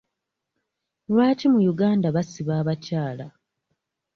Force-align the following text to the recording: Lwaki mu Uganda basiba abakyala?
Lwaki 1.11 1.45
mu 1.53 1.59
Uganda 1.71 2.07
basiba 2.15 2.53
abakyala? 2.61 3.25